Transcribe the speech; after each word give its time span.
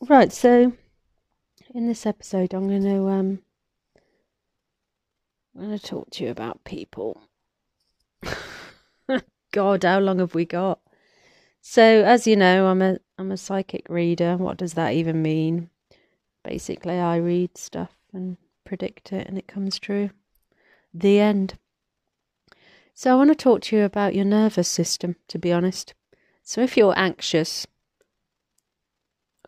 Right, 0.00 0.32
so 0.32 0.72
in 1.72 1.86
this 1.86 2.04
episode, 2.04 2.52
I'm 2.52 2.68
going 2.68 2.82
to 2.82 3.08
um, 3.08 3.38
I'm 5.54 5.66
going 5.66 5.78
to 5.78 5.84
talk 5.84 6.10
to 6.10 6.24
you 6.24 6.30
about 6.30 6.64
people. 6.64 7.22
God, 9.52 9.84
how 9.84 10.00
long 10.00 10.18
have 10.18 10.34
we 10.34 10.44
got? 10.44 10.80
So, 11.60 11.82
as 11.82 12.26
you 12.26 12.36
know, 12.36 12.66
I'm 12.66 12.82
a 12.82 12.98
I'm 13.18 13.30
a 13.30 13.36
psychic 13.36 13.86
reader. 13.88 14.36
What 14.36 14.56
does 14.56 14.74
that 14.74 14.94
even 14.94 15.22
mean? 15.22 15.70
Basically, 16.42 16.98
I 16.98 17.16
read 17.16 17.56
stuff 17.56 17.92
and 18.12 18.36
predict 18.64 19.12
it, 19.12 19.26
and 19.26 19.38
it 19.38 19.46
comes 19.46 19.78
true. 19.78 20.10
The 20.92 21.20
end. 21.20 21.54
So, 22.94 23.12
I 23.12 23.14
want 23.14 23.30
to 23.30 23.34
talk 23.36 23.62
to 23.62 23.76
you 23.76 23.84
about 23.84 24.14
your 24.14 24.26
nervous 24.26 24.68
system. 24.68 25.16
To 25.28 25.38
be 25.38 25.52
honest, 25.52 25.94
so 26.42 26.60
if 26.60 26.76
you're 26.76 26.98
anxious, 26.98 27.66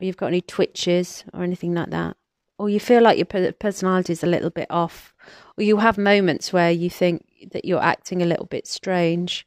or 0.00 0.04
you've 0.04 0.16
got 0.16 0.28
any 0.28 0.40
twitches 0.40 1.24
or 1.32 1.42
anything 1.42 1.74
like 1.74 1.90
that, 1.90 2.16
or 2.58 2.68
you 2.68 2.80
feel 2.80 3.02
like 3.02 3.18
your 3.18 3.52
personality 3.52 4.12
is 4.12 4.22
a 4.22 4.26
little 4.26 4.50
bit 4.50 4.66
off, 4.70 5.14
or 5.56 5.64
you 5.64 5.78
have 5.78 5.98
moments 5.98 6.52
where 6.52 6.70
you 6.70 6.90
think 6.90 7.26
that 7.52 7.64
you're 7.64 7.82
acting 7.82 8.22
a 8.22 8.26
little 8.26 8.46
bit 8.46 8.66
strange. 8.66 9.46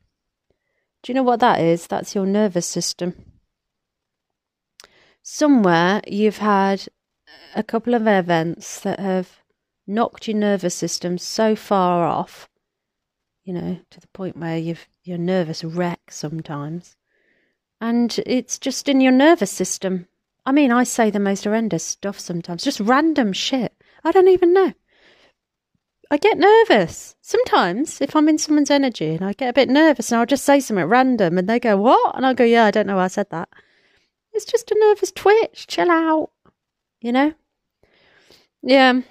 Do 1.01 1.11
you 1.11 1.15
know 1.15 1.23
what 1.23 1.39
that 1.39 1.59
is? 1.59 1.87
That's 1.87 2.13
your 2.13 2.25
nervous 2.25 2.67
system. 2.67 3.25
Somewhere 5.21 6.01
you've 6.07 6.39
had 6.39 6.87
a 7.55 7.63
couple 7.63 7.93
of 7.93 8.07
events 8.07 8.79
that 8.81 8.99
have 8.99 9.39
knocked 9.87 10.27
your 10.27 10.37
nervous 10.37 10.75
system 10.75 11.17
so 11.17 11.55
far 11.55 12.05
off, 12.05 12.49
you 13.43 13.53
know, 13.53 13.79
to 13.89 13.99
the 13.99 14.07
point 14.07 14.37
where 14.37 14.57
you've 14.57 14.87
you're 15.03 15.17
nervous 15.17 15.63
wreck 15.63 16.11
sometimes. 16.11 16.95
And 17.81 18.19
it's 18.25 18.59
just 18.59 18.89
in 18.89 19.01
your 19.01 19.11
nervous 19.11 19.51
system. 19.51 20.07
I 20.49 20.51
mean, 20.51 20.71
I 20.71 20.83
say 20.83 21.11
the 21.11 21.19
most 21.19 21.43
horrendous 21.43 21.83
stuff 21.83 22.19
sometimes, 22.19 22.63
just 22.63 22.79
random 22.79 23.33
shit. 23.33 23.71
I 24.03 24.11
don't 24.11 24.29
even 24.29 24.51
know. 24.51 24.73
I 26.09 26.17
get 26.17 26.39
nervous 26.39 27.15
sometimes 27.21 28.01
if 28.01 28.15
I'm 28.15 28.27
in 28.27 28.39
someone's 28.39 28.71
energy 28.71 29.13
and 29.13 29.23
I 29.23 29.33
get 29.33 29.49
a 29.49 29.53
bit 29.53 29.69
nervous 29.69 30.11
and 30.11 30.19
I'll 30.19 30.25
just 30.25 30.45
say 30.45 30.59
something 30.59 30.85
random 30.85 31.37
and 31.37 31.47
they 31.47 31.59
go, 31.59 31.77
What? 31.77 32.15
And 32.15 32.25
I'll 32.25 32.33
go, 32.33 32.45
Yeah, 32.45 32.65
I 32.65 32.71
don't 32.71 32.87
know 32.87 32.95
why 32.95 33.03
I 33.03 33.09
said 33.09 33.29
that. 33.29 33.47
It's 34.33 34.43
just 34.43 34.71
a 34.71 34.77
nervous 34.79 35.11
twitch. 35.11 35.67
Chill 35.67 35.91
out. 35.91 36.31
You 36.99 37.11
know? 37.11 37.33
Yeah. 38.63 39.01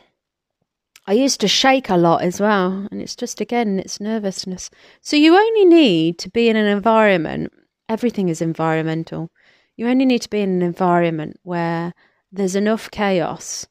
I 1.06 1.12
used 1.12 1.40
to 1.42 1.46
shake 1.46 1.88
a 1.88 1.96
lot 1.96 2.22
as 2.22 2.40
well. 2.40 2.88
And 2.90 3.00
it's 3.00 3.14
just, 3.14 3.40
again, 3.40 3.78
it's 3.78 4.00
nervousness. 4.00 4.70
So 5.02 5.14
you 5.14 5.36
only 5.36 5.66
need 5.66 6.18
to 6.18 6.30
be 6.30 6.48
in 6.48 6.56
an 6.56 6.66
environment, 6.66 7.52
everything 7.88 8.28
is 8.28 8.42
environmental. 8.42 9.30
You 9.78 9.86
only 9.88 10.06
need 10.06 10.22
to 10.22 10.30
be 10.30 10.40
in 10.40 10.50
an 10.50 10.62
environment 10.62 11.38
where 11.44 11.94
there's 12.32 12.56
enough 12.56 12.90
chaos 12.90 13.68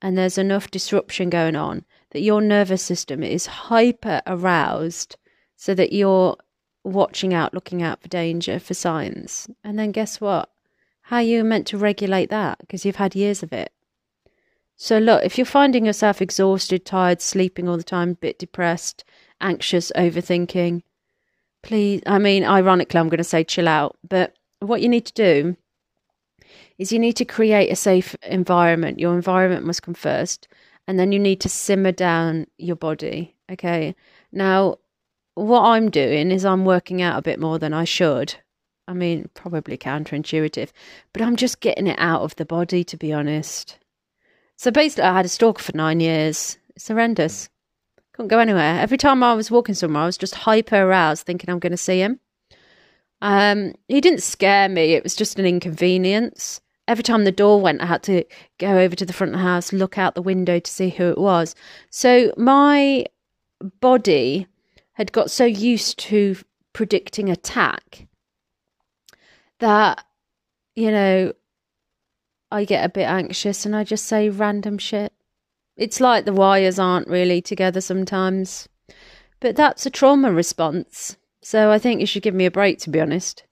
and 0.00 0.16
there's 0.16 0.38
enough 0.38 0.70
disruption 0.70 1.30
going 1.30 1.56
on 1.56 1.84
that 2.10 2.20
your 2.20 2.40
nervous 2.40 2.80
system 2.80 3.24
is 3.24 3.46
hyper 3.46 4.22
aroused 4.24 5.16
so 5.56 5.74
that 5.74 5.92
you're 5.92 6.36
watching 6.84 7.34
out, 7.34 7.54
looking 7.54 7.82
out 7.82 8.00
for 8.00 8.06
danger, 8.06 8.60
for 8.60 8.72
signs. 8.72 9.50
And 9.64 9.76
then 9.76 9.90
guess 9.90 10.20
what? 10.20 10.48
How 11.02 11.16
are 11.16 11.22
you 11.22 11.42
meant 11.42 11.66
to 11.66 11.76
regulate 11.76 12.30
that? 12.30 12.60
Because 12.60 12.84
you've 12.84 12.94
had 12.94 13.16
years 13.16 13.42
of 13.42 13.52
it. 13.52 13.72
So, 14.76 14.98
look, 14.98 15.24
if 15.24 15.36
you're 15.36 15.44
finding 15.44 15.84
yourself 15.84 16.22
exhausted, 16.22 16.86
tired, 16.86 17.20
sleeping 17.20 17.68
all 17.68 17.76
the 17.76 17.82
time, 17.82 18.10
a 18.10 18.14
bit 18.14 18.38
depressed, 18.38 19.02
anxious, 19.40 19.90
overthinking, 19.96 20.82
please, 21.62 22.00
I 22.06 22.20
mean, 22.20 22.44
ironically, 22.44 23.00
I'm 23.00 23.08
going 23.08 23.18
to 23.18 23.24
say 23.24 23.42
chill 23.42 23.66
out, 23.66 23.96
but 24.08 24.37
what 24.60 24.82
you 24.82 24.88
need 24.88 25.06
to 25.06 25.12
do 25.12 25.56
is 26.78 26.92
you 26.92 26.98
need 26.98 27.14
to 27.14 27.24
create 27.24 27.70
a 27.70 27.76
safe 27.76 28.14
environment. 28.22 28.98
Your 28.98 29.14
environment 29.14 29.66
must 29.66 29.82
come 29.82 29.94
first, 29.94 30.48
and 30.86 30.98
then 30.98 31.12
you 31.12 31.18
need 31.18 31.40
to 31.40 31.48
simmer 31.48 31.92
down 31.92 32.46
your 32.56 32.76
body. 32.76 33.34
Okay. 33.50 33.94
Now, 34.32 34.76
what 35.34 35.62
I'm 35.62 35.90
doing 35.90 36.30
is 36.30 36.44
I'm 36.44 36.64
working 36.64 37.02
out 37.02 37.18
a 37.18 37.22
bit 37.22 37.40
more 37.40 37.58
than 37.58 37.72
I 37.72 37.84
should. 37.84 38.34
I 38.86 38.94
mean, 38.94 39.28
probably 39.34 39.76
counterintuitive, 39.76 40.70
but 41.12 41.22
I'm 41.22 41.36
just 41.36 41.60
getting 41.60 41.86
it 41.86 41.98
out 41.98 42.22
of 42.22 42.36
the 42.36 42.46
body, 42.46 42.84
to 42.84 42.96
be 42.96 43.12
honest. 43.12 43.78
So 44.56 44.70
basically, 44.70 45.04
I 45.04 45.16
had 45.16 45.26
a 45.26 45.28
stalker 45.28 45.62
for 45.62 45.76
nine 45.76 46.00
years. 46.00 46.58
It's 46.74 46.88
horrendous. 46.88 47.50
Couldn't 48.12 48.28
go 48.28 48.38
anywhere. 48.38 48.80
Every 48.80 48.96
time 48.96 49.22
I 49.22 49.34
was 49.34 49.50
walking 49.50 49.74
somewhere, 49.74 50.02
I 50.02 50.06
was 50.06 50.18
just 50.18 50.34
hyper 50.34 50.82
aroused, 50.82 51.26
thinking 51.26 51.50
I'm 51.50 51.58
going 51.58 51.72
to 51.72 51.76
see 51.76 52.00
him. 52.00 52.18
Um, 53.20 53.74
he 53.88 54.00
didn't 54.00 54.22
scare 54.22 54.68
me. 54.68 54.92
It 54.92 55.02
was 55.02 55.16
just 55.16 55.38
an 55.38 55.46
inconvenience. 55.46 56.60
Every 56.86 57.02
time 57.02 57.24
the 57.24 57.32
door 57.32 57.60
went, 57.60 57.82
I 57.82 57.86
had 57.86 58.02
to 58.04 58.24
go 58.58 58.78
over 58.78 58.96
to 58.96 59.04
the 59.04 59.12
front 59.12 59.34
of 59.34 59.38
the 59.38 59.44
house, 59.44 59.72
look 59.72 59.98
out 59.98 60.14
the 60.14 60.22
window 60.22 60.58
to 60.58 60.70
see 60.70 60.88
who 60.88 61.04
it 61.10 61.18
was. 61.18 61.54
So 61.90 62.32
my 62.36 63.04
body 63.80 64.46
had 64.92 65.12
got 65.12 65.30
so 65.30 65.44
used 65.44 65.98
to 65.98 66.36
predicting 66.72 67.28
attack 67.28 68.06
that, 69.58 70.04
you 70.76 70.90
know, 70.90 71.32
I 72.50 72.64
get 72.64 72.84
a 72.84 72.88
bit 72.88 73.04
anxious 73.04 73.66
and 73.66 73.76
I 73.76 73.84
just 73.84 74.06
say 74.06 74.30
random 74.30 74.78
shit. 74.78 75.12
It's 75.76 76.00
like 76.00 76.24
the 76.24 76.32
wires 76.32 76.78
aren't 76.78 77.08
really 77.08 77.42
together 77.42 77.80
sometimes. 77.80 78.68
But 79.40 79.54
that's 79.56 79.86
a 79.86 79.90
trauma 79.90 80.32
response. 80.32 81.16
So 81.40 81.70
I 81.70 81.78
think 81.78 82.00
you 82.00 82.06
should 82.06 82.22
give 82.22 82.34
me 82.34 82.46
a 82.46 82.50
break, 82.50 82.78
to 82.80 82.90
be 82.90 83.00
honest. 83.00 83.44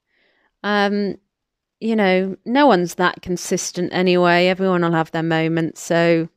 Um, 0.63 1.17
you 1.79 1.95
know, 1.95 2.35
no 2.45 2.67
one's 2.67 2.95
that 2.95 3.21
consistent 3.21 3.93
anyway. 3.93 4.47
Everyone 4.47 4.81
will 4.81 4.91
have 4.91 5.11
their 5.11 5.23
moments. 5.23 5.81
So, 5.81 6.27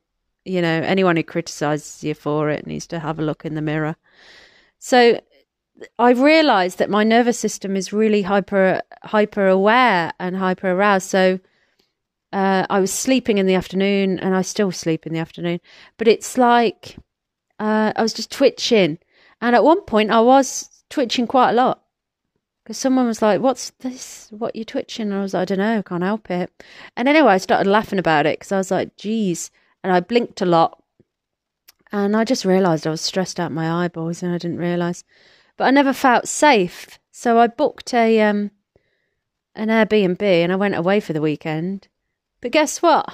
you 0.45 0.63
know, 0.63 0.83
anyone 0.83 1.17
who 1.17 1.23
criticizes 1.23 2.05
you 2.05 2.15
for 2.15 2.51
it 2.51 2.67
needs 2.67 2.87
to 2.89 2.99
have 2.99 3.19
a 3.19 3.23
look 3.23 3.45
in 3.45 3.55
the 3.55 3.63
mirror. 3.63 3.97
So 4.79 5.21
I've 5.99 6.21
realized 6.21 6.79
that 6.79 6.91
my 6.91 7.05
nervous 7.05 7.39
system 7.39 7.77
is 7.77 7.93
really 7.93 8.23
hyper 8.23 8.83
hyper 9.03 9.47
aware 9.47 10.13
and 10.19 10.37
hyper 10.37 10.71
aroused. 10.71 11.09
So 11.09 11.41
uh, 12.33 12.67
I 12.71 12.81
was 12.81 12.93
sleeping 12.93 13.39
in 13.39 13.47
the 13.47 13.55
afternoon, 13.55 14.19
and 14.21 14.35
I 14.35 14.43
still 14.43 14.73
sleep 14.73 15.07
in 15.07 15.13
the 15.13 15.19
afternoon. 15.19 15.61
But 15.97 16.09
it's 16.09 16.39
like 16.39 16.97
uh, 17.59 17.93
I 17.97 18.03
was 18.03 18.13
just 18.13 18.31
twitching, 18.31 18.99
and 19.41 19.57
at 19.57 19.65
one 19.65 19.81
point 19.83 20.11
I 20.11 20.21
was 20.21 20.70
twitching 20.91 21.27
quite 21.27 21.51
a 21.51 21.55
lot 21.55 21.83
because 22.63 22.77
someone 22.77 23.07
was 23.07 23.23
like, 23.23 23.41
"What's 23.41 23.71
this? 23.81 24.29
What 24.31 24.55
you 24.55 24.65
twitching?" 24.65 25.09
And 25.09 25.15
I 25.19 25.23
was 25.23 25.35
like, 25.35 25.43
"I 25.43 25.45
don't 25.47 25.59
know, 25.59 25.79
I 25.79 25.83
can't 25.83 26.03
help 26.03 26.31
it." 26.31 26.53
And 26.97 27.09
anyway, 27.09 27.33
I 27.33 27.39
started 27.39 27.71
laughing 27.71 27.99
about 27.99 28.27
it 28.27 28.39
because 28.39 28.53
I 28.53 28.59
was 28.59 28.71
like, 28.71 28.97
"Geez," 28.97 29.51
and 29.83 29.93
I 29.93 30.01
blinked 30.01 30.43
a 30.43 30.47
lot, 30.47 30.83
and 31.91 32.17
I 32.17 32.25
just 32.25 32.45
realised 32.45 32.87
I 32.87 32.91
was 32.91 33.01
stressed 33.01 33.41
out 33.41 33.53
my 33.53 33.85
eyeballs, 33.85 34.23
and 34.23 34.35
I 34.35 34.39
didn't 34.39 34.59
realise. 34.59 35.05
But 35.57 35.65
I 35.65 35.71
never 35.71 35.93
felt 35.93 36.29
safe, 36.29 36.99
so 37.11 37.39
I 37.39 37.47
booked 37.47 37.95
a 37.95 38.21
um 38.21 38.51
an 39.55 39.69
Airbnb 39.69 40.23
and 40.23 40.53
I 40.53 40.57
went 40.57 40.75
away 40.75 41.01
for 41.01 41.13
the 41.13 41.21
weekend. 41.21 41.89
But 42.41 42.53
guess 42.53 42.81
what? 42.81 43.13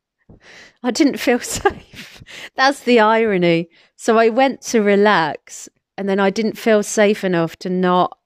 I 0.82 0.90
didn't 0.90 1.18
feel 1.18 1.40
safe. 1.40 2.22
That's 2.54 2.80
the 2.80 3.00
irony. 3.00 3.68
So 3.96 4.18
I 4.18 4.28
went 4.28 4.62
to 4.62 4.80
relax 4.80 5.68
and 5.98 6.08
then 6.08 6.20
I 6.20 6.30
didn't 6.30 6.56
feel 6.56 6.84
safe 6.84 7.24
enough 7.24 7.56
to 7.56 7.68
not 7.68 8.16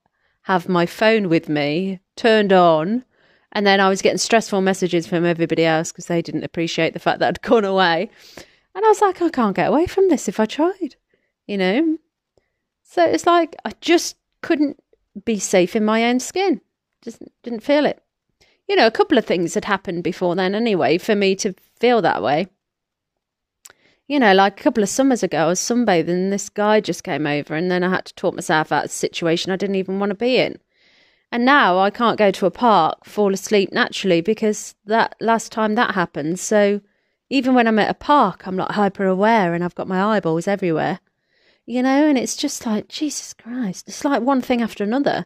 have 0.42 0.68
my 0.68 0.84
phone 0.84 1.30
with 1.30 1.48
me 1.48 2.00
turned 2.16 2.52
on. 2.52 3.02
And 3.52 3.66
then 3.66 3.80
I 3.80 3.88
was 3.88 4.02
getting 4.02 4.18
stressful 4.18 4.60
messages 4.60 5.06
from 5.06 5.24
everybody 5.24 5.64
else 5.64 5.90
because 5.90 6.06
they 6.06 6.20
didn't 6.20 6.44
appreciate 6.44 6.92
the 6.92 7.00
fact 7.00 7.18
that 7.20 7.28
I'd 7.28 7.42
gone 7.48 7.64
away. 7.64 8.10
And 8.74 8.84
I 8.84 8.88
was 8.88 9.00
like, 9.00 9.22
I 9.22 9.30
can't 9.30 9.56
get 9.56 9.68
away 9.68 9.86
from 9.86 10.10
this 10.10 10.28
if 10.28 10.38
I 10.38 10.44
tried, 10.44 10.96
you 11.46 11.56
know? 11.56 11.96
So 12.82 13.04
it's 13.06 13.26
like 13.26 13.56
I 13.64 13.72
just 13.80 14.16
couldn't 14.42 14.78
be 15.24 15.38
safe 15.38 15.74
in 15.74 15.84
my 15.84 16.04
own 16.04 16.20
skin. 16.20 16.60
Just 17.00 17.22
didn't 17.42 17.60
feel 17.60 17.86
it. 17.86 18.02
You 18.68 18.76
know, 18.76 18.86
a 18.86 18.90
couple 18.90 19.16
of 19.16 19.24
things 19.24 19.54
had 19.54 19.64
happened 19.64 20.04
before 20.04 20.36
then 20.36 20.54
anyway 20.54 20.98
for 20.98 21.14
me 21.14 21.34
to 21.36 21.54
feel 21.80 22.02
that 22.02 22.22
way 22.22 22.48
you 24.12 24.18
know, 24.18 24.34
like 24.34 24.60
a 24.60 24.62
couple 24.62 24.82
of 24.82 24.90
summers 24.90 25.22
ago, 25.22 25.38
I 25.38 25.46
was 25.46 25.58
sunbathing 25.58 26.08
and 26.10 26.30
this 26.30 26.50
guy 26.50 26.80
just 26.80 27.02
came 27.02 27.26
over, 27.26 27.54
and 27.54 27.70
then 27.70 27.82
I 27.82 27.88
had 27.88 28.04
to 28.04 28.14
talk 28.14 28.34
myself 28.34 28.70
out 28.70 28.84
of 28.84 28.90
a 28.90 28.92
situation 28.92 29.50
I 29.50 29.56
didn't 29.56 29.76
even 29.76 30.00
want 30.00 30.10
to 30.10 30.14
be 30.14 30.36
in. 30.36 30.58
And 31.30 31.46
now 31.46 31.78
I 31.78 31.88
can't 31.88 32.18
go 32.18 32.30
to 32.30 32.44
a 32.44 32.50
park, 32.50 33.06
fall 33.06 33.32
asleep 33.32 33.72
naturally 33.72 34.20
because 34.20 34.74
that 34.84 35.14
last 35.18 35.50
time 35.50 35.76
that 35.76 35.94
happened. 35.94 36.38
So 36.38 36.82
even 37.30 37.54
when 37.54 37.66
I'm 37.66 37.78
at 37.78 37.88
a 37.88 37.94
park, 37.94 38.46
I'm 38.46 38.54
not 38.54 38.72
hyper 38.72 39.06
aware 39.06 39.54
and 39.54 39.64
I've 39.64 39.74
got 39.74 39.88
my 39.88 40.02
eyeballs 40.02 40.46
everywhere, 40.46 41.00
you 41.64 41.82
know, 41.82 42.06
and 42.06 42.18
it's 42.18 42.36
just 42.36 42.66
like, 42.66 42.88
Jesus 42.88 43.32
Christ, 43.32 43.88
it's 43.88 44.04
like 44.04 44.20
one 44.20 44.42
thing 44.42 44.60
after 44.60 44.84
another. 44.84 45.24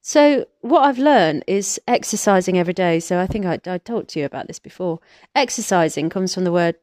So 0.00 0.46
what 0.62 0.84
I've 0.84 0.98
learned 0.98 1.44
is 1.46 1.78
exercising 1.86 2.56
every 2.56 2.72
day. 2.72 2.98
So 2.98 3.20
I 3.20 3.26
think 3.26 3.44
I, 3.44 3.60
I 3.66 3.76
talked 3.76 4.08
to 4.10 4.20
you 4.20 4.24
about 4.24 4.46
this 4.46 4.58
before. 4.58 5.00
Exercising 5.34 6.08
comes 6.08 6.32
from 6.32 6.44
the 6.44 6.52
word 6.52 6.76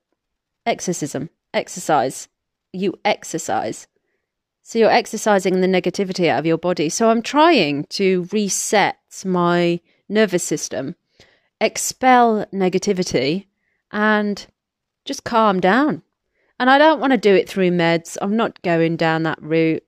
exorcism, 0.65 1.29
exercise. 1.53 2.27
You 2.71 2.99
exercise. 3.05 3.87
So 4.61 4.79
you're 4.79 4.89
exercising 4.89 5.61
the 5.61 5.67
negativity 5.67 6.29
out 6.29 6.39
of 6.39 6.45
your 6.45 6.57
body. 6.57 6.89
So 6.89 7.09
I'm 7.09 7.21
trying 7.21 7.85
to 7.91 8.27
reset 8.31 8.97
my 9.25 9.79
nervous 10.09 10.43
system 10.43 10.95
expel 11.63 12.45
negativity 12.53 13.47
and 13.91 14.45
just 15.05 15.23
calm 15.23 15.59
down. 15.59 16.01
And 16.59 16.69
I 16.69 16.77
don't 16.77 16.99
want 16.99 17.11
to 17.11 17.17
do 17.17 17.33
it 17.33 17.49
through 17.49 17.71
meds. 17.71 18.17
I'm 18.21 18.35
not 18.35 18.61
going 18.61 18.97
down 18.97 19.23
that 19.23 19.41
route. 19.41 19.83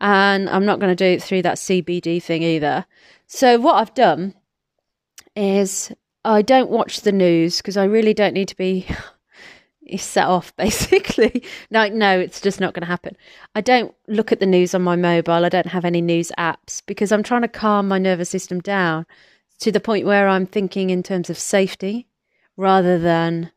And 0.00 0.50
I'm 0.50 0.66
not 0.66 0.80
going 0.80 0.90
to 0.90 0.96
do 0.96 1.16
it 1.16 1.22
through 1.22 1.42
that 1.42 1.56
CBD 1.56 2.20
thing 2.20 2.42
either. 2.42 2.84
So, 3.28 3.60
what 3.60 3.76
I've 3.76 3.94
done 3.94 4.34
is 5.36 5.92
I 6.24 6.42
don't 6.42 6.70
watch 6.70 7.02
the 7.02 7.12
news 7.12 7.58
because 7.58 7.76
I 7.76 7.84
really 7.84 8.12
don't 8.12 8.34
need 8.34 8.48
to 8.48 8.56
be 8.56 8.86
set 9.98 10.26
off, 10.26 10.54
basically. 10.56 11.44
no, 11.70 11.88
no, 11.88 12.18
it's 12.18 12.40
just 12.40 12.60
not 12.60 12.74
going 12.74 12.82
to 12.82 12.86
happen. 12.86 13.16
I 13.54 13.60
don't 13.60 13.94
look 14.08 14.32
at 14.32 14.40
the 14.40 14.46
news 14.46 14.74
on 14.74 14.82
my 14.82 14.96
mobile. 14.96 15.44
I 15.44 15.48
don't 15.48 15.66
have 15.66 15.84
any 15.84 16.00
news 16.00 16.32
apps 16.38 16.82
because 16.86 17.12
I'm 17.12 17.22
trying 17.22 17.42
to 17.42 17.48
calm 17.48 17.88
my 17.88 17.98
nervous 17.98 18.30
system 18.30 18.60
down 18.60 19.06
to 19.60 19.70
the 19.70 19.80
point 19.80 20.06
where 20.06 20.28
I'm 20.28 20.46
thinking 20.46 20.90
in 20.90 21.02
terms 21.02 21.30
of 21.30 21.38
safety 21.38 22.08
rather 22.56 22.98
than 22.98 23.52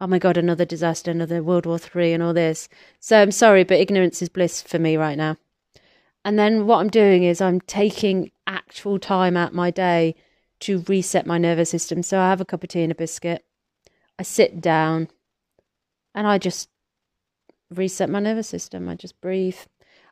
oh 0.00 0.06
my 0.06 0.18
god, 0.18 0.36
another 0.36 0.64
disaster, 0.64 1.10
another 1.10 1.42
World 1.42 1.66
War 1.66 1.78
Three, 1.78 2.12
and 2.12 2.22
all 2.22 2.32
this. 2.32 2.68
So 3.00 3.20
I'm 3.20 3.30
sorry, 3.30 3.64
but 3.64 3.78
ignorance 3.78 4.22
is 4.22 4.28
bliss 4.28 4.62
for 4.62 4.78
me 4.78 4.96
right 4.96 5.18
now. 5.18 5.36
And 6.24 6.38
then 6.38 6.66
what 6.66 6.78
I'm 6.78 6.88
doing 6.88 7.22
is 7.24 7.40
I'm 7.40 7.60
taking 7.60 8.30
actual 8.46 8.98
time 8.98 9.36
out 9.36 9.54
my 9.54 9.70
day 9.70 10.14
to 10.60 10.84
reset 10.88 11.26
my 11.26 11.38
nervous 11.38 11.70
system. 11.70 12.02
So 12.02 12.18
I 12.18 12.28
have 12.28 12.40
a 12.40 12.44
cup 12.44 12.62
of 12.62 12.68
tea 12.68 12.82
and 12.82 12.92
a 12.92 12.94
biscuit. 12.94 13.44
I 14.18 14.22
sit 14.22 14.60
down 14.60 15.08
and 16.14 16.26
I 16.26 16.38
just 16.38 16.68
reset 17.70 18.10
my 18.10 18.20
nervous 18.20 18.48
system. 18.48 18.88
I 18.88 18.94
just 18.94 19.20
breathe. 19.20 19.58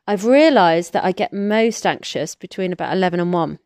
I've 0.07 0.25
realized 0.25 0.93
that 0.93 1.05
I 1.05 1.13
get 1.13 1.33
most 1.33 1.85
anxious 1.87 2.35
between 2.35 2.73
about 2.73 2.93
11 2.93 3.21
and 3.21 3.33
1. 3.33 3.59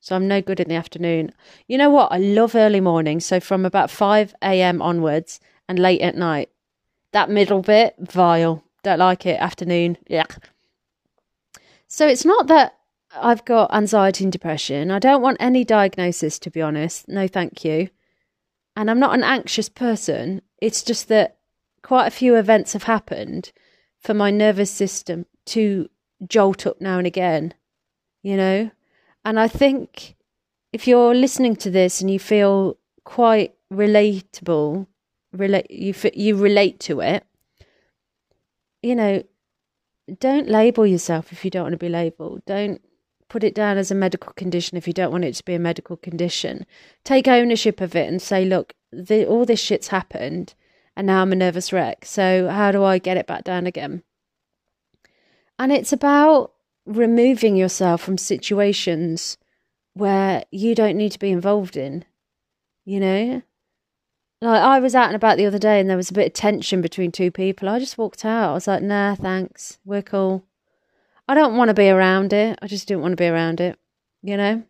So 0.00 0.16
I'm 0.16 0.26
no 0.26 0.40
good 0.40 0.58
in 0.58 0.68
the 0.68 0.74
afternoon. 0.74 1.32
You 1.68 1.78
know 1.78 1.90
what? 1.90 2.10
I 2.10 2.18
love 2.18 2.54
early 2.54 2.80
morning. 2.80 3.20
So 3.20 3.40
from 3.40 3.64
about 3.64 3.90
5 3.90 4.34
a.m. 4.42 4.82
onwards, 4.82 5.38
and 5.68 5.78
late 5.78 6.02
at 6.02 6.16
night. 6.16 6.50
That 7.12 7.30
middle 7.30 7.62
bit, 7.62 7.94
vile. 7.98 8.62
Don't 8.82 8.98
like 8.98 9.26
it. 9.26 9.40
Afternoon, 9.40 9.96
yeah. 10.06 10.26
So 11.88 12.06
it's 12.06 12.24
not 12.24 12.46
that 12.48 12.78
I've 13.14 13.44
got 13.44 13.72
anxiety 13.74 14.24
and 14.24 14.32
depression. 14.32 14.90
I 14.90 14.98
don't 14.98 15.22
want 15.22 15.36
any 15.40 15.64
diagnosis, 15.64 16.38
to 16.40 16.50
be 16.50 16.62
honest. 16.62 17.08
No, 17.08 17.28
thank 17.28 17.64
you. 17.64 17.88
And 18.76 18.90
I'm 18.90 18.98
not 18.98 19.14
an 19.14 19.24
anxious 19.24 19.68
person. 19.68 20.42
It's 20.60 20.82
just 20.82 21.08
that 21.08 21.38
quite 21.82 22.06
a 22.06 22.10
few 22.10 22.36
events 22.36 22.72
have 22.72 22.84
happened 22.84 23.52
for 24.00 24.14
my 24.14 24.30
nervous 24.30 24.70
system 24.70 25.26
to 25.46 25.88
jolt 26.26 26.66
up 26.66 26.80
now 26.80 26.98
and 26.98 27.06
again, 27.06 27.54
you 28.22 28.36
know? 28.36 28.70
And 29.24 29.38
I 29.38 29.48
think 29.48 30.16
if 30.72 30.86
you're 30.86 31.14
listening 31.14 31.56
to 31.56 31.70
this 31.70 32.00
and 32.00 32.10
you 32.10 32.18
feel 32.18 32.78
quite 33.04 33.54
relatable 33.72 34.86
relate 35.32 35.70
you 35.70 35.94
you 36.12 36.36
relate 36.36 36.78
to 36.78 37.00
it 37.00 37.24
you 38.82 38.94
know 38.94 39.22
don't 40.18 40.48
label 40.48 40.86
yourself 40.86 41.32
if 41.32 41.44
you 41.44 41.50
don't 41.50 41.64
want 41.64 41.72
to 41.74 41.78
be 41.78 41.88
labeled. 41.88 42.42
Don't 42.46 42.80
put 43.28 43.44
it 43.44 43.54
down 43.54 43.78
as 43.78 43.90
a 43.90 43.94
medical 43.94 44.32
condition 44.32 44.76
if 44.76 44.86
you 44.86 44.92
don't 44.92 45.12
want 45.12 45.24
it 45.24 45.34
to 45.34 45.44
be 45.44 45.54
a 45.54 45.58
medical 45.58 45.96
condition. 45.96 46.66
Take 47.04 47.28
ownership 47.28 47.80
of 47.80 47.94
it 47.96 48.08
and 48.08 48.20
say 48.20 48.44
look 48.44 48.74
the, 48.92 49.26
all 49.26 49.44
this 49.44 49.60
shit's 49.60 49.88
happened 49.88 50.54
and 50.96 51.06
now 51.06 51.22
i'm 51.22 51.32
a 51.32 51.36
nervous 51.36 51.72
wreck 51.72 52.04
so 52.04 52.48
how 52.48 52.70
do 52.70 52.82
i 52.84 52.98
get 52.98 53.16
it 53.16 53.26
back 53.26 53.44
down 53.44 53.66
again 53.66 54.02
and 55.58 55.72
it's 55.72 55.92
about 55.92 56.52
removing 56.86 57.56
yourself 57.56 58.00
from 58.00 58.18
situations 58.18 59.36
where 59.94 60.44
you 60.50 60.74
don't 60.74 60.96
need 60.96 61.12
to 61.12 61.18
be 61.18 61.30
involved 61.30 61.76
in 61.76 62.04
you 62.84 62.98
know 62.98 63.42
like 64.42 64.60
I 64.60 64.80
was 64.80 64.96
out 64.96 65.06
and 65.06 65.14
about 65.14 65.36
the 65.36 65.46
other 65.46 65.58
day 65.58 65.78
and 65.78 65.88
there 65.88 65.96
was 65.96 66.10
a 66.10 66.14
bit 66.14 66.26
of 66.26 66.32
tension 66.32 66.82
between 66.82 67.12
two 67.12 67.30
people. 67.30 67.68
I 67.68 67.78
just 67.78 67.96
walked 67.96 68.24
out. 68.24 68.50
I 68.50 68.54
was 68.54 68.66
like, 68.66 68.82
nah, 68.82 69.14
thanks. 69.14 69.78
We're 69.84 70.02
cool. 70.02 70.44
I 71.28 71.34
don't 71.34 71.56
want 71.56 71.68
to 71.68 71.74
be 71.74 71.88
around 71.88 72.32
it. 72.32 72.58
I 72.60 72.66
just 72.66 72.88
didn't 72.88 73.02
want 73.02 73.12
to 73.12 73.22
be 73.22 73.28
around 73.28 73.60
it, 73.60 73.78
you 74.20 74.36
know? 74.36 74.64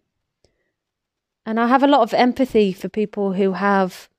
And 1.47 1.59
I 1.59 1.69
have 1.69 1.83
a 1.83 1.89
lot 1.89 2.03
of 2.03 2.13
empathy 2.13 2.75
for 2.75 2.91
people 2.91 3.33
who 3.33 3.55
have, 3.55 4.11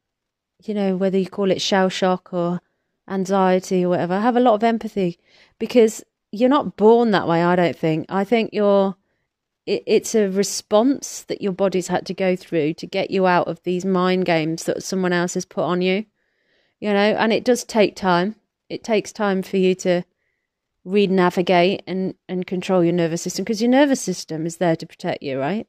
you 0.68 0.74
know, 0.74 0.96
whether 0.96 1.18
you 1.18 1.28
call 1.28 1.52
it 1.52 1.62
shell 1.62 1.90
shock 1.90 2.34
or 2.34 2.62
anxiety 3.10 3.86
or 3.86 3.90
whatever. 3.90 4.20
Have 4.20 4.36
a 4.36 4.42
lot 4.42 4.56
of 4.56 4.64
empathy 4.64 5.20
because 5.60 6.04
you're 6.32 6.50
not 6.50 6.76
born 6.76 7.12
that 7.12 7.28
way, 7.28 7.44
I 7.44 7.56
don't 7.56 7.78
think. 7.78 8.06
I 8.10 8.24
think 8.24 8.52
you're 8.54 8.96
it, 9.66 9.84
it's 9.86 10.16
a 10.16 10.30
response 10.30 11.24
that 11.24 11.42
your 11.42 11.52
body's 11.52 11.88
had 11.88 12.06
to 12.08 12.14
go 12.14 12.36
through 12.36 12.74
to 12.76 12.88
get 12.88 13.12
you 13.12 13.28
out 13.28 13.48
of 13.48 13.62
these 13.64 13.86
mind 13.86 14.26
games 14.26 14.64
that 14.64 14.84
someone 14.84 15.14
else 15.14 15.36
has 15.36 15.46
put 15.46 15.64
on 15.64 15.82
you 15.82 16.06
you 16.80 16.92
know 16.92 17.16
and 17.18 17.32
it 17.32 17.46
does 17.46 17.64
take 17.64 17.96
time 17.96 18.36
it 18.70 18.84
takes 18.84 19.12
time 19.12 19.42
for 19.42 19.58
you 19.58 19.74
to 19.76 20.04
read 20.84 21.10
navigate 21.10 21.82
and 21.88 22.16
and 22.28 22.46
control 22.46 22.84
your 22.84 22.94
nervous 22.94 23.22
system 23.22 23.44
because 23.44 23.62
your 23.62 23.72
nervous 23.72 24.02
system 24.02 24.46
is 24.46 24.58
there 24.58 24.76
to 24.76 24.86
protect 24.86 25.24
you 25.24 25.40
right 25.40 25.68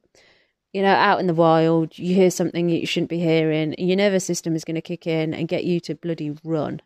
you 0.74 0.82
know 0.82 0.88
out 0.88 1.20
in 1.20 1.26
the 1.26 1.34
wild 1.34 1.98
you 1.98 2.14
hear 2.14 2.30
something 2.30 2.68
you 2.68 2.86
shouldn't 2.86 3.10
be 3.10 3.20
hearing 3.20 3.74
your 3.78 3.96
nervous 3.96 4.24
system 4.24 4.54
is 4.54 4.64
going 4.64 4.74
to 4.74 4.82
kick 4.82 5.06
in 5.06 5.32
and 5.32 5.48
get 5.48 5.64
you 5.64 5.80
to 5.80 5.94
bloody 5.94 6.36
run 6.44 6.80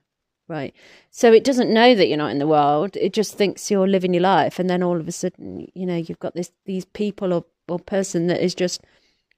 Right. 0.49 0.75
So 1.11 1.31
it 1.31 1.45
doesn't 1.45 1.73
know 1.73 1.95
that 1.95 2.09
you're 2.09 2.17
not 2.17 2.31
in 2.31 2.39
the 2.39 2.47
world. 2.47 2.97
It 2.97 3.13
just 3.13 3.35
thinks 3.35 3.71
you're 3.71 3.87
living 3.87 4.15
your 4.15 4.23
life. 4.23 4.59
And 4.59 4.69
then 4.69 4.83
all 4.83 4.99
of 4.99 5.07
a 5.07 5.13
sudden, 5.13 5.69
you 5.75 5.85
know, 5.85 5.97
you've 5.97 6.19
got 6.19 6.35
this 6.35 6.51
these 6.65 6.87
people 6.87 7.35
or, 7.35 7.45
or 7.69 7.79
person 7.79 8.29
that 8.29 8.43
is 8.43 8.55
just 8.55 8.81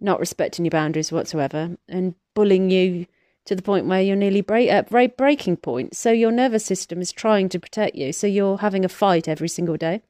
not 0.00 0.20
respecting 0.20 0.64
your 0.64 0.70
boundaries 0.70 1.10
whatsoever 1.10 1.76
and 1.88 2.14
bullying 2.34 2.70
you 2.70 3.06
to 3.44 3.56
the 3.56 3.62
point 3.62 3.86
where 3.86 4.00
you're 4.00 4.14
nearly 4.14 4.40
break, 4.40 4.70
at 4.70 4.88
breaking 5.16 5.56
point. 5.56 5.96
So 5.96 6.12
your 6.12 6.30
nervous 6.30 6.64
system 6.64 7.00
is 7.00 7.10
trying 7.10 7.48
to 7.48 7.58
protect 7.58 7.96
you. 7.96 8.12
So 8.12 8.28
you're 8.28 8.58
having 8.58 8.84
a 8.84 8.88
fight 8.88 9.26
every 9.26 9.48
single 9.48 9.76
day. 9.76 10.02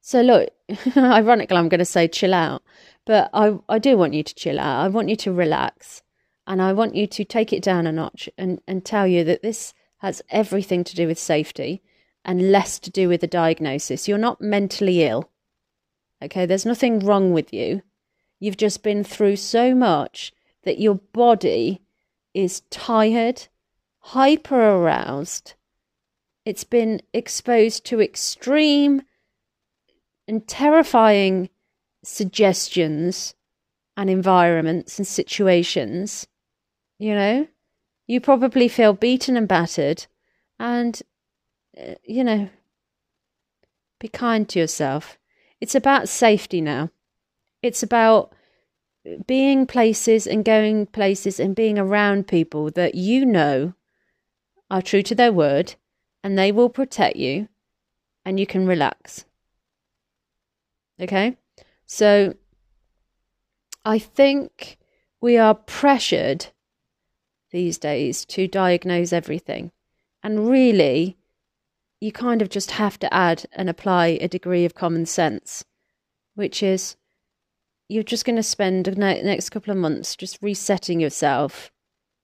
So 0.00 0.22
look, 0.22 0.50
ironically, 0.96 1.56
I'm 1.56 1.68
going 1.68 1.78
to 1.78 1.84
say 1.84 2.08
chill 2.08 2.34
out, 2.34 2.62
but 3.06 3.30
I, 3.32 3.58
I 3.68 3.78
do 3.78 3.96
want 3.96 4.14
you 4.14 4.22
to 4.22 4.34
chill 4.34 4.58
out. 4.58 4.84
I 4.84 4.88
want 4.88 5.08
you 5.08 5.16
to 5.16 5.32
relax. 5.32 6.02
And 6.46 6.60
I 6.60 6.72
want 6.72 6.96
you 6.96 7.06
to 7.06 7.24
take 7.24 7.52
it 7.52 7.62
down 7.62 7.86
a 7.86 7.92
notch 7.92 8.28
and, 8.36 8.60
and 8.66 8.84
tell 8.84 9.06
you 9.06 9.22
that 9.24 9.42
this 9.42 9.72
has 9.98 10.22
everything 10.30 10.82
to 10.84 10.96
do 10.96 11.06
with 11.06 11.18
safety 11.18 11.82
and 12.24 12.50
less 12.50 12.78
to 12.80 12.90
do 12.90 13.08
with 13.08 13.20
the 13.20 13.26
diagnosis. 13.26 14.08
You're 14.08 14.18
not 14.18 14.40
mentally 14.40 15.02
ill. 15.02 15.30
Okay, 16.22 16.46
there's 16.46 16.66
nothing 16.66 17.00
wrong 17.00 17.32
with 17.32 17.52
you. 17.52 17.82
You've 18.38 18.56
just 18.56 18.82
been 18.82 19.04
through 19.04 19.36
so 19.36 19.74
much 19.74 20.32
that 20.64 20.80
your 20.80 20.96
body 20.96 21.82
is 22.34 22.62
tired, 22.70 23.48
hyper 23.98 24.60
aroused. 24.60 25.54
It's 26.44 26.64
been 26.64 27.00
exposed 27.12 27.84
to 27.86 28.00
extreme 28.00 29.02
and 30.30 30.46
terrifying 30.46 31.50
suggestions 32.02 33.34
and 33.96 34.08
environments 34.08 34.98
and 34.98 35.06
situations 35.06 36.26
you 37.00 37.14
know? 37.14 37.48
You 38.06 38.20
probably 38.20 38.68
feel 38.68 38.92
beaten 38.92 39.36
and 39.36 39.48
battered, 39.48 40.06
and, 40.58 41.02
uh, 41.80 41.94
you 42.04 42.22
know, 42.22 42.50
be 43.98 44.08
kind 44.08 44.48
to 44.50 44.58
yourself. 44.58 45.18
It's 45.60 45.74
about 45.74 46.08
safety 46.08 46.60
now. 46.60 46.90
It's 47.62 47.82
about 47.82 48.34
being 49.26 49.66
places 49.66 50.26
and 50.26 50.44
going 50.44 50.86
places 50.86 51.40
and 51.40 51.56
being 51.56 51.78
around 51.78 52.28
people 52.28 52.70
that 52.72 52.94
you 52.94 53.24
know 53.24 53.72
are 54.70 54.82
true 54.82 55.02
to 55.02 55.14
their 55.14 55.32
word 55.32 55.74
and 56.22 56.38
they 56.38 56.52
will 56.52 56.68
protect 56.68 57.16
you 57.16 57.48
and 58.26 58.38
you 58.38 58.46
can 58.46 58.66
relax. 58.66 59.24
Okay? 61.00 61.36
So 61.86 62.34
I 63.84 63.98
think 63.98 64.78
we 65.20 65.36
are 65.36 65.54
pressured 65.54 66.46
these 67.50 67.78
days 67.78 68.24
to 68.26 68.46
diagnose 68.46 69.12
everything. 69.12 69.72
And 70.22 70.48
really, 70.48 71.16
you 72.00 72.12
kind 72.12 72.42
of 72.42 72.48
just 72.48 72.72
have 72.72 72.98
to 73.00 73.12
add 73.12 73.44
and 73.52 73.68
apply 73.68 74.18
a 74.20 74.28
degree 74.28 74.64
of 74.64 74.74
common 74.74 75.06
sense, 75.06 75.64
which 76.34 76.62
is 76.62 76.96
you're 77.88 78.02
just 78.02 78.24
going 78.24 78.36
to 78.36 78.42
spend 78.42 78.86
the 78.86 78.94
next 78.94 79.50
couple 79.50 79.72
of 79.72 79.76
months 79.76 80.14
just 80.14 80.38
resetting 80.40 81.00
yourself, 81.00 81.72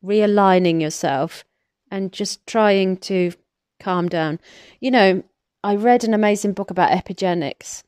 realigning 0.04 0.80
yourself, 0.80 1.45
and 1.90 2.12
just 2.12 2.47
trying 2.47 2.97
to 2.99 3.33
calm 3.80 4.09
down. 4.09 4.38
You 4.80 4.90
know, 4.90 5.25
I 5.64 5.75
read 5.75 6.04
an 6.04 6.14
amazing 6.14 6.52
book 6.52 6.71
about 6.71 6.92
epigenetics, 6.92 7.83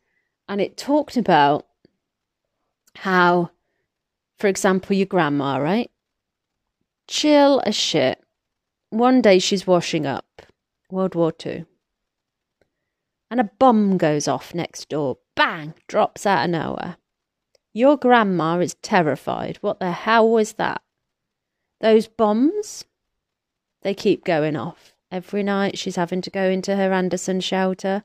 and 0.49 0.61
it 0.61 0.76
talked 0.76 1.17
about 1.17 1.67
how, 2.97 3.50
for 4.38 4.47
example, 4.47 4.97
your 4.97 5.07
grandma, 5.07 5.59
right? 5.59 5.90
chill 7.09 7.61
as 7.67 7.75
shit. 7.75 8.23
One 8.90 9.21
day 9.21 9.38
she's 9.40 9.67
washing 9.67 10.07
up, 10.07 10.43
World 10.90 11.14
War 11.14 11.33
Two, 11.33 11.67
and 13.31 13.40
a 13.40 13.50
bomb 13.59 13.99
goes 13.99 14.28
off 14.28 14.55
next 14.55 14.88
door. 14.88 15.19
Bang! 15.35 15.75
Drops 15.88 16.25
out 16.25 16.45
of 16.45 16.50
nowhere. 16.50 16.97
Your 17.73 17.97
grandma 17.97 18.59
is 18.61 18.75
terrified. 18.83 19.59
What 19.61 19.81
the 19.81 19.93
hell 19.93 20.28
was 20.28 20.55
that? 20.55 20.83
Those 21.81 22.09
bombs? 22.09 22.85
They 23.83 23.95
keep 23.95 24.25
going 24.25 24.57
off. 24.57 24.95
Every 25.11 25.43
night 25.43 25.78
she's 25.78 25.97
having 25.97 26.21
to 26.23 26.31
go 26.31 26.45
into 26.45 26.76
her 26.76 26.93
Anderson 26.93 27.40
shelter. 27.40 28.05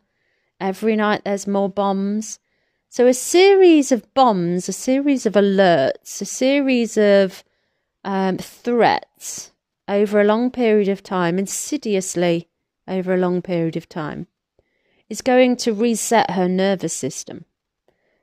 Every 0.63 0.95
night 0.95 1.23
there's 1.25 1.45
more 1.45 1.67
bombs. 1.67 2.39
So 2.87 3.05
a 3.05 3.13
series 3.13 3.91
of 3.91 4.13
bombs, 4.13 4.69
a 4.69 4.71
series 4.71 5.25
of 5.25 5.33
alerts, 5.33 6.21
a 6.21 6.25
series 6.25 6.95
of 6.95 7.43
um, 8.05 8.37
threats 8.37 9.51
over 9.89 10.21
a 10.21 10.23
long 10.23 10.51
period 10.51 10.87
of 10.87 11.03
time, 11.03 11.37
insidiously 11.37 12.47
over 12.87 13.13
a 13.13 13.17
long 13.17 13.41
period 13.41 13.75
of 13.75 13.89
time, 13.89 14.27
is 15.09 15.21
going 15.21 15.57
to 15.57 15.73
reset 15.73 16.31
her 16.31 16.47
nervous 16.47 16.93
system. 16.93 17.43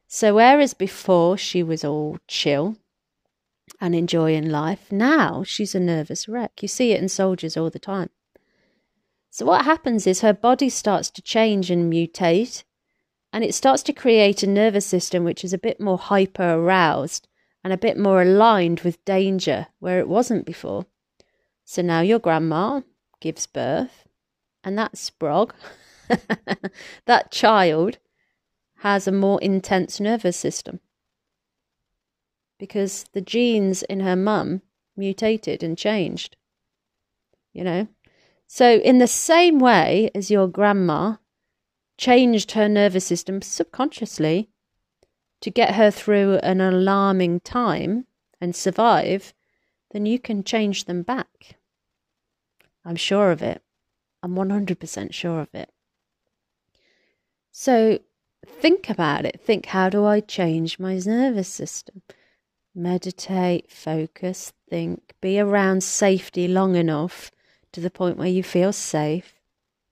So, 0.09 0.37
whereas 0.37 0.73
before 0.73 1.37
she 1.37 1.62
was 1.62 1.85
all 1.85 2.16
chill 2.26 2.78
and 3.82 3.94
enjoying 3.94 4.49
life, 4.49 4.90
now 4.90 5.42
she's 5.42 5.75
a 5.75 5.80
nervous 5.80 6.26
wreck. 6.26 6.62
You 6.62 6.68
see 6.68 6.92
it 6.92 7.02
in 7.02 7.11
soldiers 7.11 7.59
all 7.59 7.68
the 7.68 7.78
time. 7.78 8.09
So, 9.30 9.46
what 9.46 9.64
happens 9.64 10.06
is 10.06 10.20
her 10.20 10.32
body 10.32 10.68
starts 10.68 11.08
to 11.10 11.22
change 11.22 11.70
and 11.70 11.90
mutate, 11.90 12.64
and 13.32 13.44
it 13.44 13.54
starts 13.54 13.82
to 13.84 13.92
create 13.92 14.42
a 14.42 14.49
nervous 14.49 14.84
system 14.84 15.22
which 15.22 15.44
is 15.44 15.52
a 15.52 15.58
bit 15.58 15.80
more 15.80 15.99
hyper 15.99 16.54
aroused 16.54 17.28
and 17.62 17.72
a 17.72 17.78
bit 17.78 17.96
more 17.96 18.22
aligned 18.22 18.80
with 18.80 19.04
danger 19.04 19.68
where 19.78 20.00
it 20.00 20.08
wasn't 20.08 20.44
before. 20.44 20.87
So 21.64 21.80
now 21.80 22.00
your 22.00 22.18
grandma 22.18 22.80
gives 23.20 23.46
birth, 23.46 24.08
and 24.64 24.76
that 24.76 24.94
sprog, 24.94 25.52
that 27.06 27.30
child, 27.30 27.99
has 28.78 29.06
a 29.06 29.12
more 29.12 29.40
intense 29.40 30.00
nervous 30.00 30.37
system 30.37 30.80
because 32.58 33.04
the 33.12 33.20
genes 33.20 33.82
in 33.84 34.00
her 34.00 34.16
mum 34.16 34.62
mutated 34.96 35.62
and 35.62 35.76
changed. 35.78 36.37
You 37.52 37.64
know? 37.64 37.88
So, 38.52 38.78
in 38.78 38.99
the 38.99 39.07
same 39.07 39.61
way 39.61 40.11
as 40.12 40.28
your 40.28 40.49
grandma 40.49 41.19
changed 41.97 42.50
her 42.50 42.69
nervous 42.69 43.07
system 43.07 43.42
subconsciously 43.42 44.50
to 45.40 45.52
get 45.52 45.76
her 45.76 45.92
through 45.92 46.38
an 46.38 46.61
alarming 46.61 47.40
time 47.40 48.07
and 48.40 48.57
survive, 48.57 49.35
then 49.92 50.04
you 50.04 50.19
can 50.19 50.42
change 50.42 50.87
them 50.87 51.02
back. 51.02 51.59
I'm 52.85 52.97
sure 52.97 53.30
of 53.30 53.40
it. 53.40 53.62
I'm 54.21 54.35
100% 54.35 55.14
sure 55.14 55.38
of 55.38 55.54
it. 55.54 55.71
So 57.52 58.00
think 58.45 58.90
about 58.90 59.25
it. 59.25 59.40
Think, 59.40 59.66
how 59.66 59.88
do 59.88 60.04
I 60.04 60.19
change 60.19 60.80
my 60.80 60.99
nervous 60.99 61.49
system? 61.49 62.02
Meditate, 62.75 63.71
focus, 63.71 64.52
think, 64.69 65.14
be 65.21 65.38
around 65.38 65.85
safety 65.85 66.49
long 66.49 66.75
enough 66.75 67.30
to 67.73 67.81
the 67.81 67.91
point 67.91 68.17
where 68.17 68.29
you 68.29 68.43
feel 68.43 68.73
safe. 68.73 69.35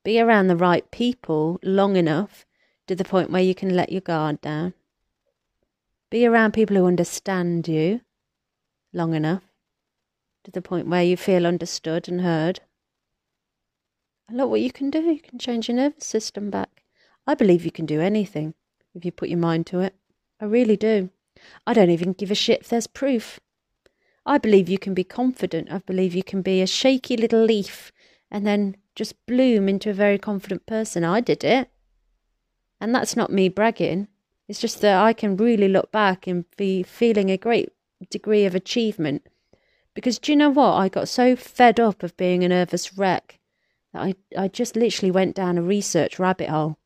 Be 0.05 0.21
around 0.21 0.49
the 0.49 0.57
right 0.57 0.91
people 0.91 1.59
long 1.63 1.97
enough 1.97 2.47
to 2.87 2.95
the 2.95 3.05
point 3.05 3.31
where 3.31 3.43
you 3.43 3.55
can 3.55 3.77
let 3.77 3.93
your 3.93 4.01
guard 4.01 4.41
down. 4.41 4.75
Be 6.11 6.27
around 6.27 6.53
people 6.53 6.77
who 6.77 6.87
understand 6.87 7.69
you 7.69 8.01
long 8.93 9.15
enough 9.15 9.43
to 10.45 10.51
the 10.51 10.63
point 10.63 10.89
where 10.89 11.03
you 11.03 11.17
feel 11.17 11.47
understood 11.47 12.09
and 12.09 12.23
heard. 12.23 12.61
And 14.29 14.39
look 14.39 14.51
what 14.51 14.61
you 14.61 14.73
can 14.73 14.91
do. 14.91 15.01
You 15.01 15.21
can 15.21 15.39
change 15.39 15.69
your 15.69 15.77
nervous 15.77 16.07
system 16.07 16.51
back. 16.51 16.83
I 17.27 17.35
believe 17.35 17.65
you 17.65 17.71
can 17.71 17.87
do 17.87 18.01
anything 18.01 18.55
if 18.95 19.05
you 19.05 19.13
put 19.13 19.29
your 19.29 19.39
mind 19.39 19.67
to 19.67 19.81
it. 19.81 19.95
I 20.41 20.47
really 20.47 20.77
do. 20.77 21.11
I 21.67 21.75
don't 21.75 21.91
even 21.91 22.15
give 22.15 22.31
a 22.31 22.35
shit 22.35 22.63
if 22.63 22.69
there's 22.69 22.87
proof. 22.87 23.41
I 24.29 24.37
believe 24.37 24.69
you 24.69 24.79
can 24.79 24.93
be 24.93 25.05
confident. 25.05 25.73
I 25.73 25.79
believe 25.79 26.15
you 26.15 26.23
can 26.23 26.43
be 26.43 26.61
a 26.61 26.67
shaky 26.67 27.17
little 27.17 27.43
leaf 27.43 27.91
and 28.31 28.47
then 28.47 28.77
just 28.95 29.27
bloom 29.27 29.71
into 29.71 29.89
a 29.89 29.95
very 29.95 30.19
confident 30.19 30.67
person. 30.67 31.03
I 31.03 31.23
did 31.23 31.43
it. 31.45 31.71
And 32.79 32.95
that's 32.95 33.17
not 33.17 33.33
me 33.33 33.49
bragging. 33.49 34.07
It's 34.47 34.61
just 34.61 34.83
that 34.83 35.03
I 35.03 35.15
can 35.15 35.39
really 35.39 35.69
look 35.69 35.91
back 35.91 36.27
and 36.27 36.45
be 36.59 36.83
feeling 36.83 37.31
a 37.31 37.39
great 37.39 37.71
degree 38.11 38.45
of 38.45 38.55
achievement. 38.55 39.27
Because 39.95 40.19
do 40.19 40.33
you 40.33 40.37
know 40.37 40.51
what? 40.51 40.75
I 40.75 40.91
got 40.91 41.09
so 41.09 41.35
fed 41.35 41.81
up 41.81 42.03
of 42.03 42.17
being 42.19 42.45
a 42.45 42.49
nervous 42.49 42.99
wreck 42.99 43.41
that 43.95 44.03
I, 44.03 44.15
I 44.37 44.49
just 44.49 44.77
literally 44.77 45.11
went 45.11 45.37
down 45.37 45.57
a 45.57 45.63
research 45.63 46.19
rabbit 46.19 46.51
hole. 46.51 46.77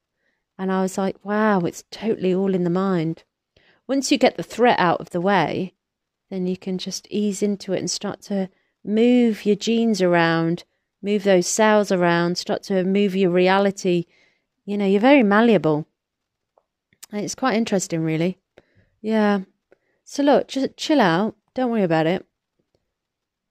And 0.56 0.70
I 0.70 0.80
was 0.80 0.96
like, 0.96 1.16
wow, 1.24 1.58
it's 1.60 1.82
totally 1.90 2.32
all 2.32 2.54
in 2.54 2.62
the 2.62 2.70
mind. 2.70 3.24
Once 3.88 4.12
you 4.12 4.16
get 4.16 4.36
the 4.36 4.44
threat 4.44 4.78
out 4.78 5.00
of 5.00 5.10
the 5.10 5.20
way, 5.20 5.74
then 6.32 6.46
you 6.46 6.56
can 6.56 6.78
just 6.78 7.06
ease 7.10 7.42
into 7.42 7.74
it 7.74 7.78
and 7.78 7.90
start 7.90 8.22
to 8.22 8.48
move 8.82 9.44
your 9.44 9.54
genes 9.54 10.00
around, 10.00 10.64
move 11.02 11.24
those 11.24 11.46
cells 11.46 11.92
around, 11.92 12.38
start 12.38 12.62
to 12.62 12.84
move 12.84 13.14
your 13.14 13.30
reality. 13.30 14.06
You 14.64 14.78
know, 14.78 14.86
you're 14.86 15.00
very 15.00 15.22
malleable. 15.22 15.86
It's 17.12 17.34
quite 17.34 17.56
interesting, 17.56 18.02
really. 18.02 18.38
Yeah. 19.02 19.40
So, 20.04 20.22
look, 20.22 20.48
just 20.48 20.74
chill 20.78 21.02
out. 21.02 21.36
Don't 21.54 21.70
worry 21.70 21.82
about 21.82 22.06
it. 22.06 22.24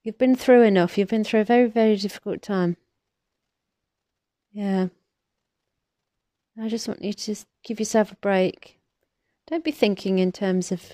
You've 0.03 0.17
been 0.17 0.35
through 0.35 0.63
enough. 0.63 0.97
You've 0.97 1.09
been 1.09 1.23
through 1.23 1.41
a 1.41 1.45
very, 1.45 1.67
very 1.67 1.95
difficult 1.97 2.41
time. 2.41 2.77
Yeah. 4.51 4.87
I 6.59 6.67
just 6.67 6.87
want 6.87 7.03
you 7.03 7.13
to 7.13 7.35
give 7.63 7.79
yourself 7.79 8.11
a 8.11 8.15
break. 8.15 8.79
Don't 9.45 9.63
be 9.63 9.71
thinking 9.71 10.17
in 10.17 10.31
terms 10.31 10.71
of 10.71 10.93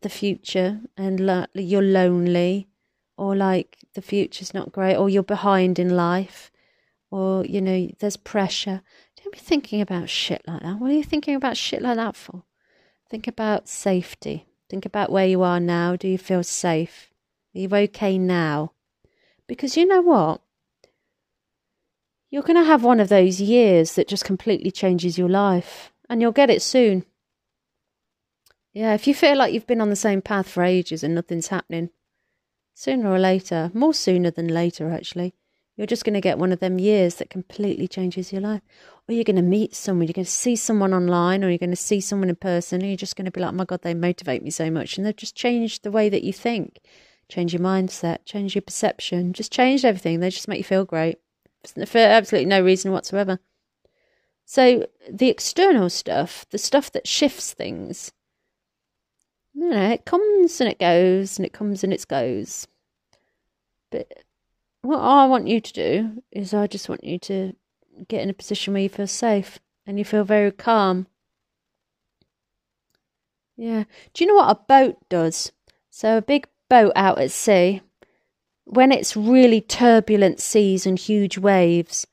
the 0.00 0.08
future 0.08 0.80
and 0.96 1.20
lo- 1.20 1.46
you're 1.54 1.82
lonely 1.82 2.68
or 3.16 3.36
like 3.36 3.78
the 3.94 4.02
future's 4.02 4.54
not 4.54 4.72
great 4.72 4.96
or 4.96 5.08
you're 5.08 5.22
behind 5.22 5.78
in 5.78 5.96
life 5.96 6.50
or, 7.10 7.44
you 7.44 7.60
know, 7.60 7.88
there's 7.98 8.16
pressure. 8.16 8.82
Don't 9.22 9.32
be 9.32 9.38
thinking 9.38 9.80
about 9.80 10.08
shit 10.08 10.42
like 10.46 10.62
that. 10.62 10.78
What 10.78 10.90
are 10.90 10.94
you 10.94 11.04
thinking 11.04 11.34
about 11.34 11.56
shit 11.56 11.82
like 11.82 11.96
that 11.96 12.16
for? 12.16 12.44
Think 13.10 13.28
about 13.28 13.68
safety. 13.68 14.46
Think 14.70 14.86
about 14.86 15.12
where 15.12 15.26
you 15.26 15.42
are 15.42 15.60
now. 15.60 15.96
Do 15.96 16.08
you 16.08 16.16
feel 16.16 16.42
safe? 16.42 17.12
Are 17.54 17.58
you 17.58 17.68
okay 17.70 18.16
now? 18.16 18.72
Because 19.46 19.76
you 19.76 19.86
know 19.86 20.00
what? 20.00 20.40
You're 22.30 22.42
going 22.42 22.56
to 22.56 22.64
have 22.64 22.82
one 22.82 22.98
of 22.98 23.10
those 23.10 23.42
years 23.42 23.94
that 23.94 24.08
just 24.08 24.24
completely 24.24 24.70
changes 24.70 25.18
your 25.18 25.28
life, 25.28 25.92
and 26.08 26.22
you'll 26.22 26.32
get 26.32 26.48
it 26.48 26.62
soon. 26.62 27.04
Yeah, 28.72 28.94
if 28.94 29.06
you 29.06 29.14
feel 29.14 29.36
like 29.36 29.52
you've 29.52 29.66
been 29.66 29.82
on 29.82 29.90
the 29.90 29.96
same 29.96 30.22
path 30.22 30.48
for 30.48 30.62
ages 30.62 31.04
and 31.04 31.14
nothing's 31.14 31.48
happening, 31.48 31.90
sooner 32.74 33.10
or 33.10 33.18
later, 33.18 33.70
more 33.74 33.92
sooner 33.92 34.30
than 34.30 34.48
later, 34.48 34.90
actually, 34.90 35.34
you're 35.76 35.86
just 35.86 36.04
going 36.04 36.14
to 36.14 36.20
get 36.20 36.38
one 36.38 36.52
of 36.52 36.60
them 36.60 36.78
years 36.78 37.16
that 37.16 37.28
completely 37.28 37.86
changes 37.86 38.32
your 38.32 38.40
life. 38.40 38.62
Or 39.08 39.14
you're 39.14 39.24
going 39.24 39.36
to 39.36 39.42
meet 39.42 39.74
someone, 39.74 40.06
you're 40.06 40.14
going 40.14 40.24
to 40.24 40.30
see 40.30 40.56
someone 40.56 40.94
online, 40.94 41.44
or 41.44 41.48
you're 41.48 41.58
going 41.58 41.70
to 41.70 41.76
see 41.76 42.00
someone 42.00 42.30
in 42.30 42.36
person, 42.36 42.80
and 42.80 42.88
you're 42.88 42.96
just 42.96 43.16
going 43.16 43.26
to 43.26 43.30
be 43.30 43.40
like, 43.40 43.50
oh 43.50 43.56
my 43.56 43.64
God, 43.64 43.82
they 43.82 43.94
motivate 43.94 44.42
me 44.42 44.50
so 44.50 44.70
much. 44.70 44.96
And 44.96 45.06
they've 45.06 45.16
just 45.16 45.36
changed 45.36 45.82
the 45.82 45.90
way 45.90 46.08
that 46.08 46.24
you 46.24 46.32
think, 46.32 46.78
change 47.28 47.52
your 47.52 47.62
mindset, 47.62 48.24
change 48.24 48.54
your 48.54 48.62
perception, 48.62 49.34
just 49.34 49.52
changed 49.52 49.84
everything. 49.84 50.20
They 50.20 50.30
just 50.30 50.48
make 50.48 50.58
you 50.58 50.64
feel 50.64 50.84
great 50.84 51.18
for 51.86 51.98
absolutely 51.98 52.48
no 52.48 52.62
reason 52.62 52.90
whatsoever. 52.90 53.38
So 54.46 54.86
the 55.10 55.28
external 55.28 55.90
stuff, 55.90 56.46
the 56.50 56.58
stuff 56.58 56.90
that 56.92 57.06
shifts 57.06 57.52
things, 57.52 58.12
you 59.54 59.68
know, 59.68 59.90
it 59.90 60.04
comes 60.04 60.60
and 60.60 60.70
it 60.70 60.78
goes, 60.78 61.38
and 61.38 61.46
it 61.46 61.52
comes 61.52 61.84
and 61.84 61.92
it 61.92 62.06
goes. 62.08 62.66
But 63.90 64.24
what 64.82 64.98
I 64.98 65.26
want 65.26 65.48
you 65.48 65.60
to 65.60 65.72
do 65.72 66.22
is 66.30 66.54
I 66.54 66.66
just 66.66 66.88
want 66.88 67.04
you 67.04 67.18
to 67.20 67.54
get 68.08 68.22
in 68.22 68.30
a 68.30 68.34
position 68.34 68.72
where 68.72 68.82
you 68.82 68.88
feel 68.88 69.06
safe 69.06 69.58
and 69.86 69.98
you 69.98 70.04
feel 70.04 70.24
very 70.24 70.50
calm. 70.50 71.06
Yeah. 73.56 73.84
Do 74.14 74.24
you 74.24 74.28
know 74.28 74.36
what 74.36 74.50
a 74.50 74.60
boat 74.66 74.96
does? 75.08 75.52
So, 75.90 76.16
a 76.18 76.22
big 76.22 76.48
boat 76.70 76.92
out 76.96 77.18
at 77.18 77.30
sea, 77.30 77.82
when 78.64 78.90
it's 78.90 79.16
really 79.16 79.60
turbulent 79.60 80.40
seas 80.40 80.86
and 80.86 80.98
huge 80.98 81.36
waves, 81.36 82.06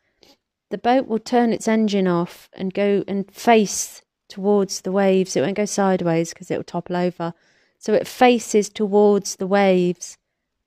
the 0.70 0.78
boat 0.78 1.08
will 1.08 1.20
turn 1.20 1.54
its 1.54 1.68
engine 1.68 2.08
off 2.08 2.50
and 2.54 2.74
go 2.74 3.04
and 3.08 3.32
face 3.32 4.04
towards 4.30 4.82
the 4.82 4.92
waves. 4.92 5.36
It 5.36 5.42
won't 5.42 5.58
go 5.58 5.66
sideways 5.66 6.30
because 6.30 6.50
it 6.50 6.56
will 6.56 6.64
topple 6.64 6.96
over. 6.96 7.34
So 7.78 7.94
it 7.94 8.08
faces 8.08 8.70
towards 8.70 9.36
the 9.36 9.48
waves 9.48 10.18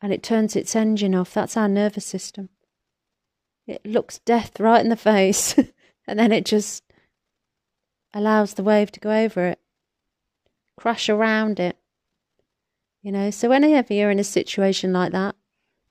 and 0.03 0.13
it 0.13 0.23
turns 0.23 0.57
its 0.57 0.77
engine 0.77 1.15
off. 1.15 1.33
That's 1.33 1.57
our 1.57 1.69
nervous 1.69 2.05
system. 2.05 2.51
It 3.67 3.87
looks 3.87 4.19
death 4.19 4.61
right 4.61 4.83
in 4.83 4.91
the 4.91 4.97
face 5.13 5.57
and 6.07 6.19
then 6.19 6.33
it 6.33 6.45
just 6.45 6.83
allows 8.13 8.55
the 8.55 8.65
wave 8.65 8.93
to 8.93 9.01
go 9.01 9.11
over 9.11 9.47
it, 9.47 9.61
crash 10.77 11.09
around 11.09 11.59
it. 11.59 11.77
You 13.01 13.11
know, 13.11 13.31
so 13.31 13.49
whenever 13.49 13.93
you're 13.95 14.11
in 14.11 14.19
a 14.19 14.25
situation 14.25 14.93
like 14.93 15.13
that, 15.13 15.35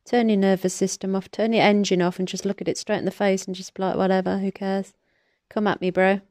turn 0.05 0.29
your 0.29 0.37
nervous 0.37 0.73
system 0.73 1.15
off, 1.15 1.29
turn 1.29 1.51
your 1.51 1.63
engine 1.63 2.01
off, 2.01 2.19
and 2.19 2.27
just 2.27 2.45
look 2.45 2.61
at 2.61 2.67
it 2.67 2.77
straight 2.77 2.99
in 2.99 3.05
the 3.05 3.11
face 3.11 3.45
and 3.45 3.55
just 3.55 3.73
be 3.73 3.83
like, 3.83 3.95
whatever, 3.95 4.39
who 4.39 4.51
cares? 4.51 4.93
Come 5.49 5.67
at 5.67 5.81
me, 5.81 5.89
bro. 5.89 6.21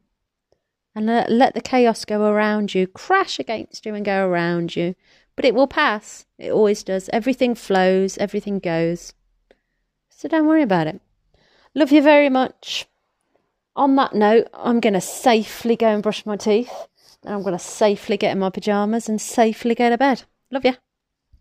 And 0.93 1.05
let, 1.05 1.53
the 1.53 1.61
chaos 1.61 2.05
go 2.05 2.23
around 2.25 2.73
you, 2.75 2.87
crash 2.87 3.39
against 3.39 3.85
you 3.85 3.95
and 3.95 4.03
go 4.03 4.27
around 4.27 4.75
you. 4.75 4.95
But 5.35 5.45
it 5.45 5.55
will 5.55 5.67
pass. 5.67 6.25
It 6.37 6.51
always 6.51 6.83
does. 6.83 7.09
Everything 7.13 7.55
flows, 7.55 8.17
everything 8.17 8.59
goes. 8.59 9.13
So 10.09 10.27
don't 10.27 10.47
worry 10.47 10.63
about 10.63 10.87
it. 10.87 11.01
Love 11.73 11.91
you 11.91 12.01
very 12.01 12.29
much. 12.29 12.87
On 13.75 13.95
that 13.95 14.13
note, 14.13 14.47
I'm 14.53 14.81
going 14.81 14.93
to 14.93 15.01
safely 15.01 15.77
go 15.77 15.87
and 15.87 16.03
brush 16.03 16.25
my 16.25 16.35
teeth. 16.35 16.71
And 17.23 17.33
I'm 17.33 17.41
going 17.41 17.57
to 17.57 17.63
safely 17.63 18.17
get 18.17 18.33
in 18.33 18.39
my 18.39 18.49
pyjamas 18.49 19.07
and 19.07 19.21
safely 19.21 19.73
go 19.73 19.89
to 19.89 19.97
bed. 19.97 20.23
Love 20.51 20.65
you. 20.65 20.73